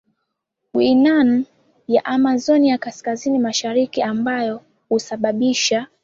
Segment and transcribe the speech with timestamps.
[0.73, 1.43] Guiana
[1.87, 5.87] ya Amazonia kaskazini mashariki ambayo husababisha